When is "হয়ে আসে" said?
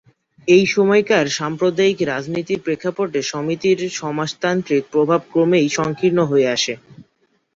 6.23-6.73